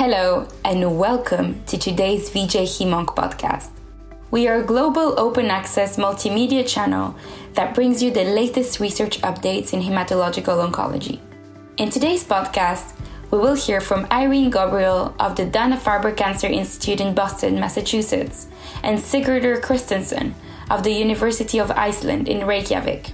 [0.00, 3.68] Hello, and welcome to today's VJ Hemonc podcast.
[4.30, 7.14] We are a global open access multimedia channel
[7.52, 11.18] that brings you the latest research updates in hematological oncology.
[11.76, 12.98] In today's podcast,
[13.30, 18.46] we will hear from Irene Ghobrial of the Dana Farber Cancer Institute in Boston, Massachusetts,
[18.82, 20.32] and Sigurdur Kristinsson
[20.70, 23.10] of the University of Iceland in Reykjavik.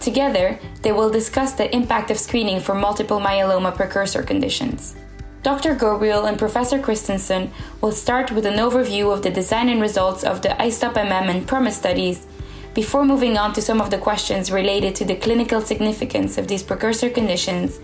[0.00, 4.96] Together, they will discuss the impact of screening for multiple myeloma precursor conditions.
[5.42, 5.76] Dr.
[5.76, 7.50] Ghobrial and Professor Kristinsson
[7.80, 11.76] will start with an overview of the design and results of the iSTOP-MM and PROMISE
[11.76, 12.26] studies
[12.74, 16.62] before moving on to some of the questions related to the clinical significance of these
[16.62, 17.78] precursor conditions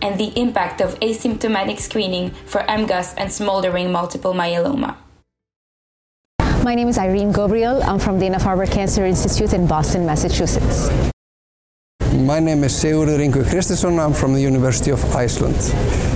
[0.00, 4.96] and the impact of asymptomatic screening for MGUS and smoldering multiple myeloma.
[6.64, 7.84] My name is Irene Ghobrial.
[7.84, 10.88] I'm from Dana-Farber Cancer Institute in Boston, Massachusetts.
[12.18, 13.98] My name is Sigurður Yngvi Kristinsson.
[14.00, 15.54] I'm from the University of Iceland.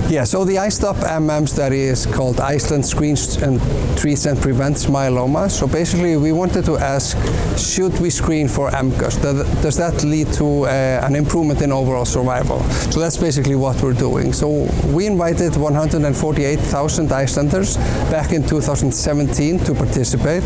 [0.09, 3.61] Yeah, so the iSTOP-MM study is called Iceland Screens and
[3.97, 5.49] Treats and Prevents Myeloma.
[5.49, 7.17] So basically we wanted to ask,
[7.57, 9.21] should we screen for MGUS?
[9.61, 12.59] Does that lead to uh, an improvement in overall survival?
[12.91, 14.33] So that's basically what we're doing.
[14.33, 17.77] So we invited 148,000 Icelanders
[18.11, 20.43] back in 2017 to participate.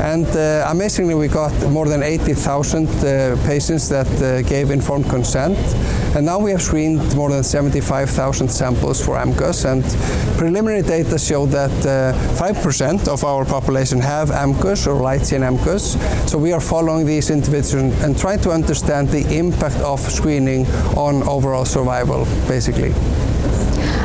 [0.00, 5.58] And uh, amazingly, we got more than 80,000 uh, patients that uh, gave informed consent.
[6.14, 9.82] And now we have screened more than 75,000 samples for MGUS, and
[10.38, 16.28] preliminary data show that 5% uh, of our population have MGUS or light chain MGUS.
[16.28, 21.22] So we are following these individuals and trying to understand the impact of screening on
[21.22, 22.92] overall survival, basically.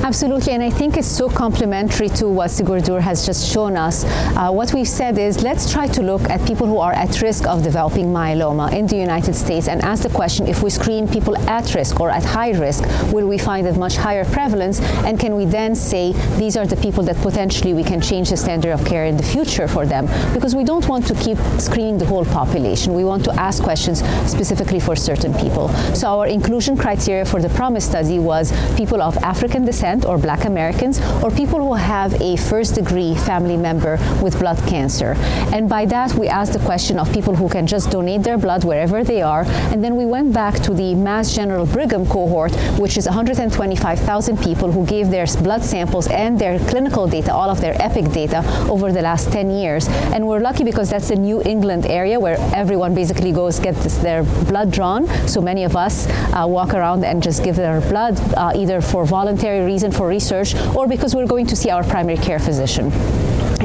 [0.03, 4.05] Absolutely, and I think it's so complementary to what Sigurdur has just shown us.
[4.05, 7.45] Uh, what we've said is let's try to look at people who are at risk
[7.45, 11.35] of developing myeloma in the United States and ask the question if we screen people
[11.49, 14.79] at risk or at high risk, will we find a much higher prevalence?
[15.03, 18.37] And can we then say these are the people that potentially we can change the
[18.37, 20.05] standard of care in the future for them?
[20.33, 22.93] Because we don't want to keep screening the whole population.
[22.93, 25.67] We want to ask questions specifically for certain people.
[25.95, 30.45] So our inclusion criteria for the PROMISE study was people of African descent or black
[30.45, 35.15] Americans or people who have a first degree family member with blood cancer.
[35.53, 38.63] And by that, we asked the question of people who can just donate their blood
[38.65, 39.43] wherever they are.
[39.71, 44.71] And then we went back to the Mass General Brigham cohort, which is 125,000 people
[44.71, 48.91] who gave their blood samples and their clinical data, all of their EPIC data, over
[48.91, 49.87] the last 10 years.
[50.13, 54.23] And we're lucky because that's the New England area where everyone basically goes get their
[54.51, 55.07] blood drawn.
[55.27, 59.05] So many of us uh, walk around and just give their blood uh, either for
[59.05, 62.91] voluntary reasons for research or because we're going to see our primary care physician.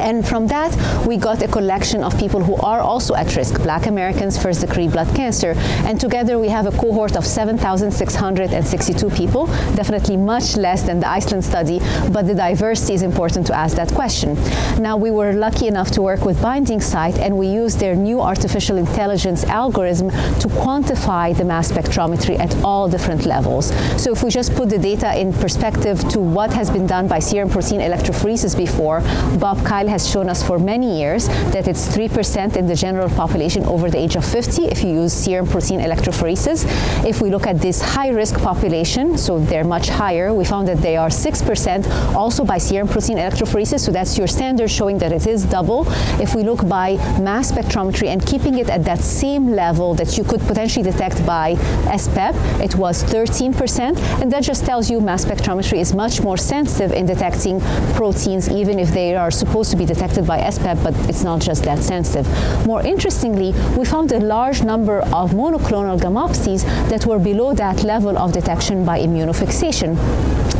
[0.03, 0.71] And from that,
[1.07, 4.89] we got a collection of people who are also at risk, black Americans, first degree
[4.89, 5.53] blood cancer.
[5.87, 11.45] And together we have a cohort of 7,662 people, definitely much less than the Iceland
[11.45, 11.79] study,
[12.11, 14.35] but the diversity is important to ask that question.
[14.81, 18.19] Now, we were lucky enough to work with Binding Site, and we used their new
[18.19, 23.71] artificial intelligence algorithm to quantify the mass spectrometry at all different levels.
[24.01, 27.19] So if we just put the data in perspective to what has been done by
[27.19, 29.01] serum protein electrophoresis before,
[29.39, 33.63] Bob Kyle has shown us for many years that it's 3% in the general population
[33.65, 36.65] over the age of 50 if you use serum protein electrophoresis.
[37.05, 40.79] If we look at this high risk population, so they're much higher, we found that
[40.79, 45.27] they are 6% also by serum protein electrophoresis, so that's your standard showing that it
[45.27, 45.85] is double.
[46.19, 50.23] If we look by mass spectrometry and keeping it at that same level that you
[50.23, 51.53] could potentially detect by
[51.95, 52.33] SPEP,
[52.65, 57.05] it was 13%, and that just tells you mass spectrometry is much more sensitive in
[57.05, 57.61] detecting
[57.93, 61.63] proteins even if they are supposed to be detected by SPEP, but it's not just
[61.63, 62.27] that sensitive.
[62.65, 68.17] More interestingly, we found a large number of monoclonal gammopathies that were below that level
[68.17, 69.97] of detection by immunofixation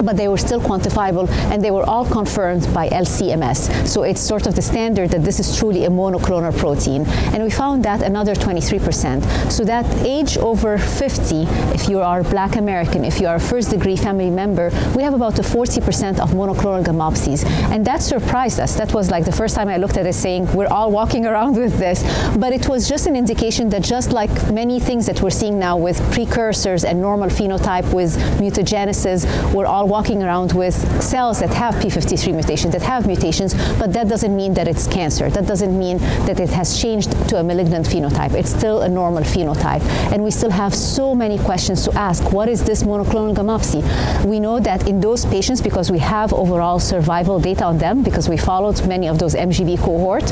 [0.03, 3.87] but they were still quantifiable and they were all confirmed by LCMS.
[3.87, 7.05] So it's sort of the standard that this is truly a monoclonal protein.
[7.33, 9.51] And we found that another 23%.
[9.51, 13.69] So that age over 50, if you are black American, if you are a first
[13.71, 17.45] degree family member, we have about a 40% of monoclonal gammopathies.
[17.71, 18.75] And that surprised us.
[18.75, 21.55] That was like the first time I looked at it saying, we're all walking around
[21.55, 22.01] with this.
[22.35, 25.77] But it was just an indication that just like many things that we're seeing now
[25.77, 29.19] with precursors and normal phenotype with mutagenesis,
[29.53, 30.75] we're all walking around with
[31.13, 35.29] cells that have p53 mutations, that have mutations, but that doesn't mean that it's cancer.
[35.29, 38.33] That doesn't mean that it has changed to a malignant phenotype.
[38.33, 39.83] It's still a normal phenotype.
[40.11, 42.33] And we still have so many questions to ask.
[42.33, 43.81] What is this monoclonal gammopathy?
[44.25, 48.27] We know that in those patients, because we have overall survival data on them, because
[48.27, 50.31] we followed many of those MGUS cohorts,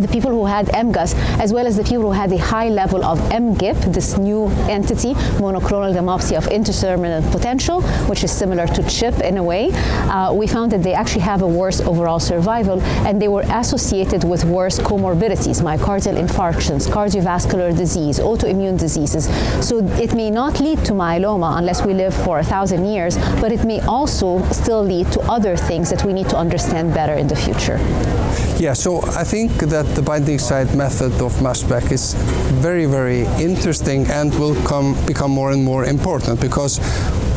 [0.00, 3.04] the people who had MGUS, as well as the people who had a high level
[3.04, 9.20] of MGIP, this new entity, monoclonal gammopathy of indeterminate potential, which is similar to CHIP
[9.20, 13.20] in a way, uh, we found that they actually have a worse overall survival and
[13.20, 19.26] they were associated with worse comorbidities, myocardial infarctions, cardiovascular disease, autoimmune diseases.
[19.66, 23.52] So it may not lead to myeloma unless we live for a thousand years, but
[23.52, 27.26] it may also still lead to other things that we need to understand better in
[27.28, 27.78] the future.
[28.58, 32.14] Yeah, so I think that the binding site method of mass spec is
[32.60, 36.80] very, very interesting and will come become more and more important because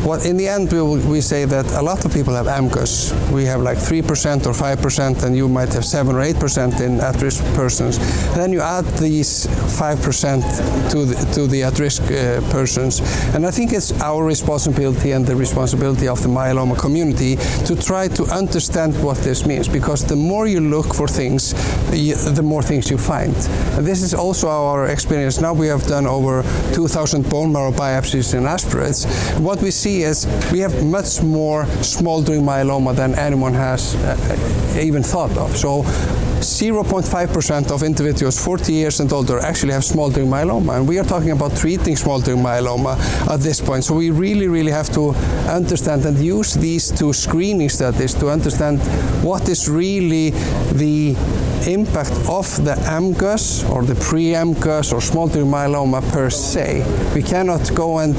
[0.04, 3.30] what in the end we, will, we say that a lot of people have MGUS.
[3.30, 7.44] We have like 3% or 5% and you might have 7 or 8% in at-risk
[7.54, 7.98] persons.
[8.32, 13.00] And then you add these 5% to the, to the at-risk uh, persons.
[13.34, 18.08] And I think it's our responsibility and the responsibility of the myeloma community to try
[18.08, 21.52] to understand what this means because the more you look for things,
[21.90, 23.34] the more things you find.
[23.76, 25.40] And this is also our experience.
[25.40, 26.42] Now we have done over
[26.74, 29.04] 2,000 bone marrow biopsies in aspirates.
[29.38, 34.80] What we see see is we have much more smoldering myeloma than anyone has uh,
[34.80, 35.56] even thought of.
[35.56, 35.82] So
[36.42, 40.76] 0.5% of individuals 40 years and older actually have smoldering myeloma.
[40.76, 42.98] And we are talking about treating smoldering myeloma
[43.28, 43.84] at this point.
[43.84, 45.10] So we really, really have to
[45.48, 48.80] understand and use these two screening studies to understand
[49.22, 50.30] what is really
[50.72, 51.14] the
[51.66, 56.82] impact of the MGUS or the pre-MGUS or smoldering myeloma per se.
[57.14, 58.16] We cannot go and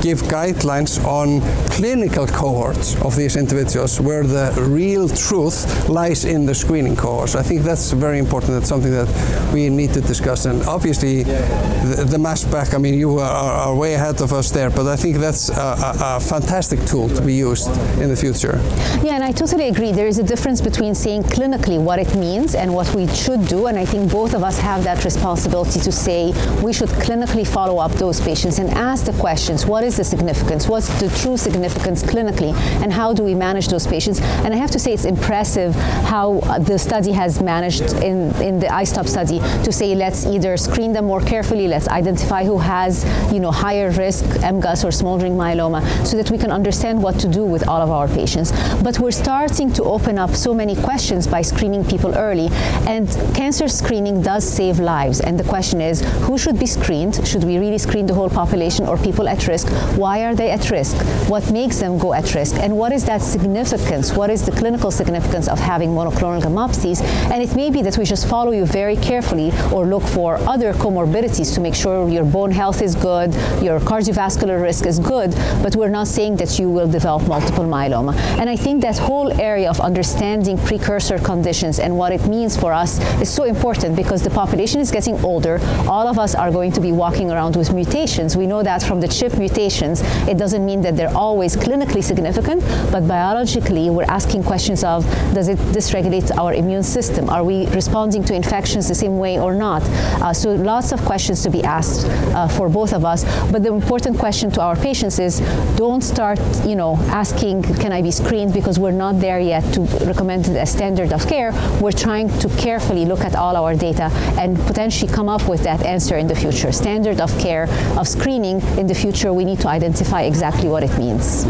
[0.00, 1.40] give guidelines on
[1.70, 7.34] clinical cohorts of these individuals where the real truth lies in the screening cohorts.
[7.34, 8.52] I think that's very important.
[8.52, 9.08] That's something that
[9.52, 10.46] we need to discuss.
[10.46, 14.50] And obviously, the, the mass spec, I mean, you are, are, way ahead of us
[14.50, 17.68] there, but I think that's a, a, a fantastic tool to be used
[18.00, 18.60] in the future.
[19.02, 19.92] Yeah, and I totally agree.
[19.92, 23.66] There is a difference between saying clinically what it means and what we should do.
[23.66, 26.32] And I think both of us have that responsibility to say
[26.62, 30.68] we should clinically follow up those patients and ask the questions what is the significance?
[30.68, 32.52] What's the true significance clinically?
[32.82, 34.20] And how do we manage those patients?
[34.44, 35.74] And I have to say it's impressive
[36.14, 40.56] how uh, the study has managed in, in the iStop study to say let's either
[40.56, 45.34] screen them more carefully, let's identify who has you know, higher risk MGUS or smoldering
[45.34, 48.52] myeloma so that we can understand what to do with all of our patients.
[48.82, 52.48] But we're starting to open up so many questions by screening people early.
[52.86, 55.20] And cancer screening does save lives.
[55.20, 57.26] And the question is, who should be screened?
[57.26, 59.68] Should we really screen the whole population or people at risk?
[59.96, 60.96] Why are they at risk?
[61.28, 62.56] What makes them go at risk?
[62.56, 64.12] And what is that significance?
[64.12, 67.00] What is the clinical significance of having monoclonal gammopathies?
[67.30, 70.72] And it may be that we just follow you very carefully or look for other
[70.74, 75.30] comorbidities to make sure your bone health is good, your cardiovascular risk is good,
[75.62, 78.14] but we're not saying that you will develop multiple myeloma.
[78.40, 82.72] And I think that whole area of understanding precursor conditions and what it means for
[82.72, 85.58] us is so important because the population is getting older.
[85.88, 88.36] All of us are going to be walking around with mutations.
[88.36, 92.62] We know that from the CHIP mutation it doesn't mean that they're always clinically significant,
[92.92, 95.04] but biologically, we're asking questions of
[95.34, 97.28] does it dysregulate our immune system?
[97.28, 99.82] Are we responding to infections the same way or not?
[99.82, 103.24] Uh, so lots of questions to be asked uh, for both of us.
[103.50, 105.40] But the important question to our patients is
[105.76, 108.52] don't start, you know, asking, can I be screened?
[108.52, 111.52] Because we're not there yet to recommend as standard of care.
[111.80, 115.82] We're trying to carefully look at all our data and potentially come up with that
[115.84, 116.72] answer in the future.
[116.72, 120.98] Standard of care of screening in the future, we need to identify exactly what it
[120.98, 121.46] means.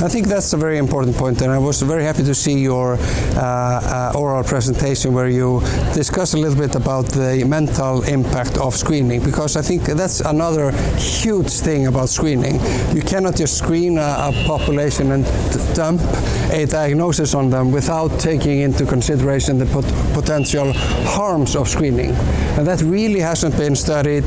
[0.00, 2.94] I think that's a very important point, and I was very happy to see your
[2.94, 3.02] uh,
[3.36, 5.60] uh, oral presentation where you
[5.92, 10.70] discuss a little bit about the mental impact of screening, because I think that's another
[10.98, 12.60] huge thing about screening.
[12.94, 15.24] You cannot just screen a, a population and
[15.74, 16.00] dump
[16.52, 22.12] a diagnosis on them without taking into consideration the pot potential harms of screening.
[22.56, 24.26] And that really hasn't been studied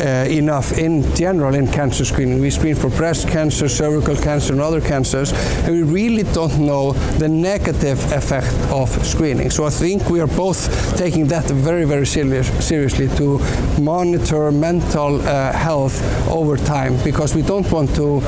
[0.00, 2.40] uh, enough in general in cancer screening.
[2.40, 5.32] We screen for breast cancer, cervical cancer, and other cancers cancers,
[5.64, 9.50] and we really don't know the negative effect of screening.
[9.50, 13.38] So I think we are both taking that very, very serious, seriously to
[13.80, 15.96] monitor mental uh, health
[16.28, 18.20] over time because we don't want to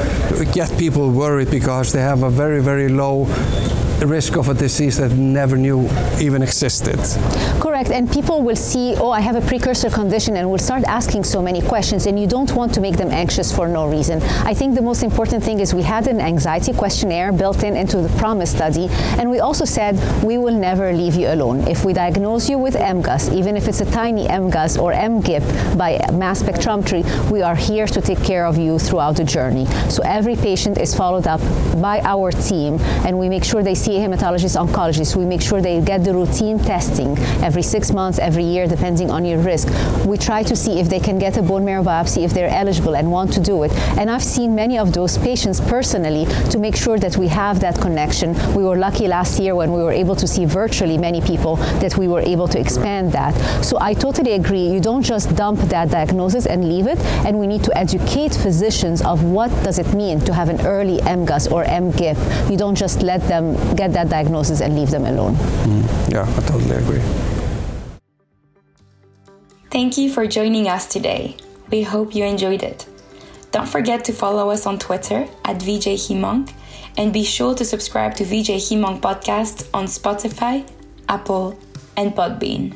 [0.52, 3.26] get people worried because they have a very, very low
[4.06, 5.88] risk of a disease that never knew
[6.20, 6.98] even existed.
[7.60, 11.24] Correct, and people will see, oh, I have a precursor condition, and will start asking
[11.24, 14.22] so many questions, and you don't want to make them anxious for no reason.
[14.44, 18.00] I think the most important thing is we had an anxiety questionnaire built in into
[18.02, 18.88] the PROMISE study.
[19.18, 21.66] And we also said we will never leave you alone.
[21.68, 25.98] If we diagnose you with MGUS, even if it's a tiny MGUS or MGIP by
[26.12, 29.66] mass spectrometry, we are here to take care of you throughout the journey.
[29.88, 31.40] So every patient is followed up
[31.80, 35.16] by our team, and we make sure they see a hematologist oncologist.
[35.16, 39.24] We make sure they get the routine testing every six months, every year, depending on
[39.24, 39.68] your risk.
[40.06, 42.96] We try to see if they can get a bone marrow biopsy if they're eligible
[42.96, 43.72] and want to do it.
[43.98, 47.80] And I've seen many of those patients personally to make sure that we have that
[47.80, 48.34] connection.
[48.54, 51.96] We were lucky last year when we were able to see virtually many people that
[51.96, 53.34] we were able to expand that.
[53.64, 54.66] So I totally agree.
[54.68, 59.02] You don't just dump that diagnosis and leave it, and we need to educate physicians
[59.02, 62.50] of what does it mean to have an early MGUS or MGIP.
[62.50, 65.34] You don't just let them get that diagnosis and leave them alone.
[65.34, 67.00] Mm, yeah, I totally agree.
[69.70, 71.36] Thank you for joining us today.
[71.70, 72.86] We hope you enjoyed it.
[73.52, 76.52] Don't forget to follow us on Twitter at VJ Hemonc
[76.98, 80.68] and be sure to subscribe to VJ Hemonc podcast on Spotify,
[81.08, 81.58] Apple,
[81.96, 82.74] and Podbean.